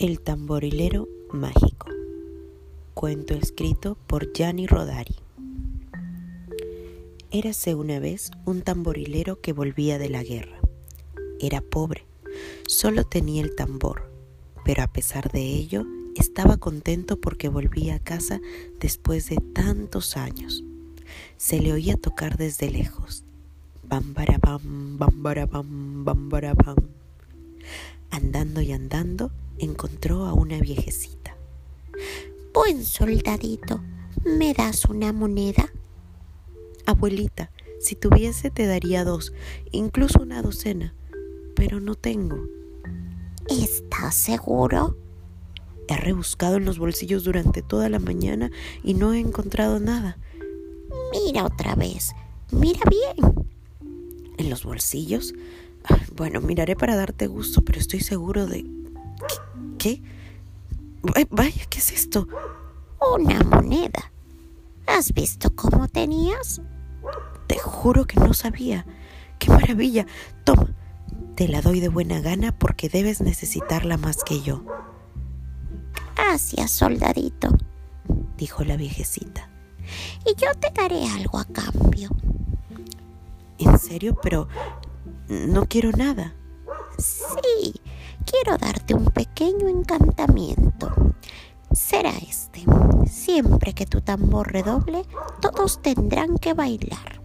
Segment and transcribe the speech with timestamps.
[0.00, 1.88] El tamborilero mágico.
[2.94, 5.14] Cuento escrito por Gianni Rodari.
[7.30, 10.58] Érase una vez un tamborilero que volvía de la guerra.
[11.38, 12.06] Era pobre,
[12.66, 14.10] solo tenía el tambor,
[14.64, 15.84] pero a pesar de ello
[16.16, 18.40] estaba contento porque volvía a casa
[18.80, 20.64] después de tantos años.
[21.36, 23.22] Se le oía tocar desde lejos.
[23.86, 26.76] Bam bam, bam bam, bam bam.
[28.10, 31.36] Andando y andando, encontró a una viejecita.
[32.52, 33.80] Buen soldadito,
[34.24, 35.72] ¿me das una moneda?
[36.86, 39.32] Abuelita, si tuviese te daría dos,
[39.70, 40.94] incluso una docena,
[41.54, 42.38] pero no tengo.
[43.48, 44.96] ¿Estás seguro?
[45.88, 48.50] He rebuscado en los bolsillos durante toda la mañana
[48.82, 50.18] y no he encontrado nada.
[51.12, 52.12] Mira otra vez,
[52.50, 53.34] mira bien.
[54.38, 55.34] ¿En los bolsillos?
[56.16, 58.79] Bueno, miraré para darte gusto, pero estoy seguro de
[59.78, 60.02] ¿Qué?
[61.30, 62.28] Vaya, ¿qué es esto?
[63.14, 64.12] Una moneda.
[64.86, 66.60] ¿Has visto cómo tenías?
[67.46, 68.86] Te juro que no sabía.
[69.38, 70.06] ¡Qué maravilla!
[70.44, 70.74] Toma,
[71.34, 74.62] te la doy de buena gana porque debes necesitarla más que yo.
[76.14, 77.48] Gracias, soldadito,
[78.36, 79.48] dijo la viejecita.
[80.24, 82.10] Y yo te daré algo a cambio.
[83.58, 84.16] ¿En serio?
[84.22, 84.46] Pero
[85.28, 86.34] no quiero nada.
[88.30, 91.14] Quiero darte un pequeño encantamiento.
[91.72, 92.64] Será este.
[93.10, 95.02] Siempre que tu tambor redoble,
[95.40, 97.20] todos tendrán que bailar.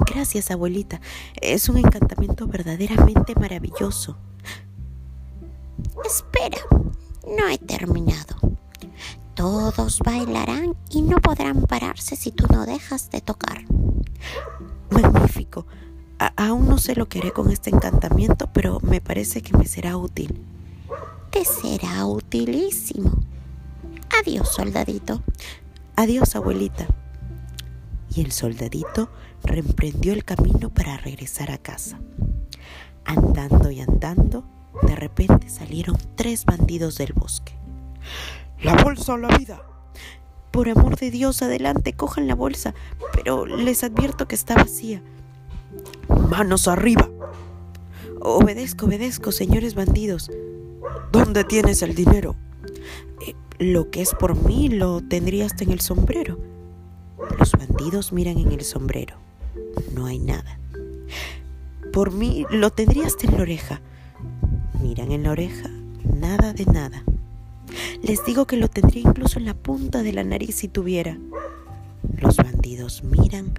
[0.00, 1.00] Gracias, abuelita.
[1.40, 4.16] Es un encantamiento verdaderamente maravilloso.
[6.04, 6.58] Espera,
[7.36, 8.36] no he terminado.
[9.34, 13.64] Todos bailarán y no podrán pararse si tú no dejas de tocar.
[14.90, 15.66] Magnífico
[16.36, 19.96] aún no sé lo que haré con este encantamiento, pero me parece que me será
[19.96, 20.40] útil.
[21.30, 23.12] Te será utilísimo.
[24.20, 25.22] Adiós, soldadito.
[25.96, 26.86] Adiós, abuelita.
[28.14, 29.10] Y el soldadito
[29.44, 32.00] reemprendió el camino para regresar a casa.
[33.04, 34.44] Andando y andando,
[34.82, 37.52] de repente salieron tres bandidos del bosque.
[38.62, 39.62] ¡La bolsa o la vida!
[40.50, 42.74] Por amor de Dios, adelante, cojan la bolsa,
[43.12, 45.02] pero les advierto que está vacía.
[46.28, 47.08] Manos arriba.
[48.20, 50.30] Obedezco, obedezco, señores bandidos.
[51.10, 52.36] ¿Dónde tienes el dinero?
[53.26, 56.38] Eh, lo que es por mí lo tendría hasta en el sombrero.
[57.38, 59.16] Los bandidos miran en el sombrero.
[59.94, 60.58] No hay nada.
[61.94, 63.80] Por mí lo tendría hasta en la oreja.
[64.82, 65.70] Miran en la oreja.
[66.14, 67.04] Nada de nada.
[68.02, 71.16] Les digo que lo tendría incluso en la punta de la nariz si tuviera.
[72.20, 73.54] Los bandidos miran,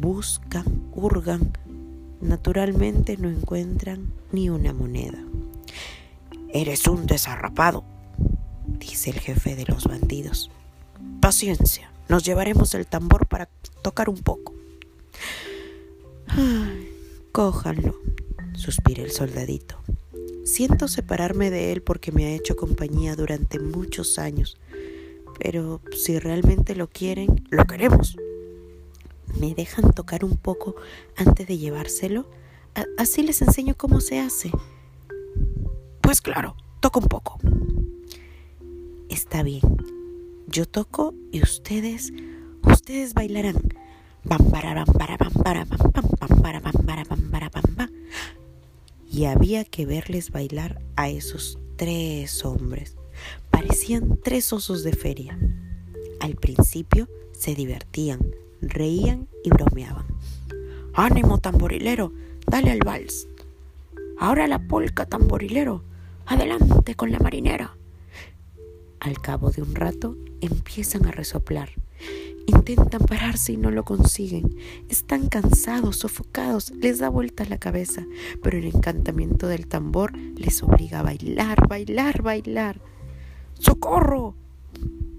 [0.00, 1.52] buscan, hurgan,
[2.22, 5.18] naturalmente no encuentran ni una moneda.
[6.52, 7.84] Eres un desarrapado,
[8.78, 10.50] dice el jefe de los bandidos.
[11.20, 13.48] Paciencia, nos llevaremos el tambor para
[13.82, 14.54] tocar un poco.
[16.28, 16.88] Ay,
[17.32, 17.96] cójanlo,
[18.54, 19.76] suspira el soldadito.
[20.44, 24.58] Siento separarme de él porque me ha hecho compañía durante muchos años,
[25.38, 28.16] pero si realmente lo quieren, lo queremos,
[29.38, 30.76] ¿Me dejan tocar un poco
[31.16, 32.26] antes de llevárselo?
[32.96, 34.50] así les enseño cómo se hace.
[36.00, 37.38] Pues claro, toco un poco.
[39.08, 39.62] Está bien.
[40.46, 42.12] Yo toco y ustedes,
[42.62, 43.56] ustedes bailarán.
[49.10, 52.96] Y había que verles bailar a esos tres hombres.
[53.50, 55.38] Parecían tres osos de feria.
[56.20, 58.20] Al principio se divertían,
[58.62, 60.06] reían y bromeaban.
[60.94, 62.12] Ánimo, tamborilero,
[62.46, 63.28] dale al vals.
[64.18, 65.82] Ahora la polca, tamborilero,
[66.26, 67.76] adelante con la marinera.
[69.00, 71.70] Al cabo de un rato empiezan a resoplar.
[72.46, 74.56] Intentan pararse y no lo consiguen.
[74.88, 78.04] Están cansados, sofocados, les da vueltas la cabeza,
[78.42, 82.80] pero el encantamiento del tambor les obliga a bailar, bailar, bailar.
[83.54, 84.34] ¡Socorro!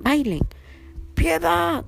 [0.00, 0.42] Bailen.
[1.14, 1.84] ¡Piedad!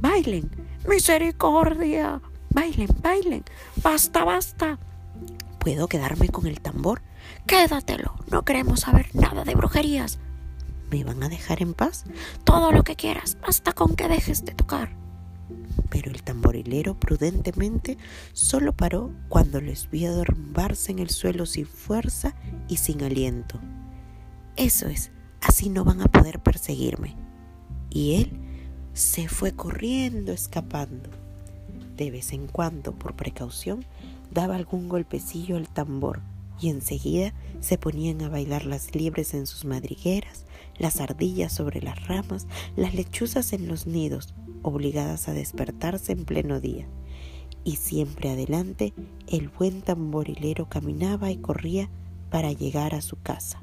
[0.00, 0.65] Bailen.
[0.88, 2.20] Misericordia.
[2.50, 3.44] Bailen, bailen.
[3.82, 4.78] Basta, basta.
[5.58, 7.02] ¿Puedo quedarme con el tambor?
[7.46, 8.14] Quédatelo.
[8.30, 10.18] No queremos saber nada de brujerías.
[10.90, 12.04] ¿Me van a dejar en paz?
[12.44, 14.96] Todo lo que quieras, basta con que dejes de tocar.
[15.90, 17.98] Pero el tamborilero prudentemente
[18.32, 22.34] solo paró cuando les vio derrumbarse en el suelo sin fuerza
[22.68, 23.60] y sin aliento.
[24.56, 25.10] Eso es,
[25.40, 27.16] así no van a poder perseguirme.
[27.90, 28.45] Y él
[28.96, 31.10] se fue corriendo, escapando.
[31.98, 33.84] De vez en cuando, por precaución,
[34.32, 36.22] daba algún golpecillo al tambor
[36.58, 40.46] y enseguida se ponían a bailar las liebres en sus madrigueras,
[40.78, 44.32] las ardillas sobre las ramas, las lechuzas en los nidos,
[44.62, 46.86] obligadas a despertarse en pleno día.
[47.64, 48.94] Y siempre adelante
[49.26, 51.90] el buen tamborilero caminaba y corría
[52.30, 53.60] para llegar a su casa.